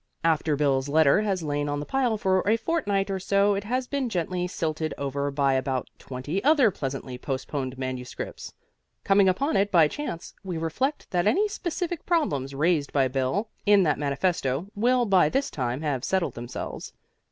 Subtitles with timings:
[0.23, 3.85] After Bill's letter has lain on the pile for a fortnight or so it has
[3.85, 8.51] been gently silted over by about twenty other pleasantly postponed manuscripts.
[9.03, 13.83] Coming upon it by chance, we reflect that any specific problems raised by Bill in
[13.83, 16.93] that manifesto will by this time have settled themselves.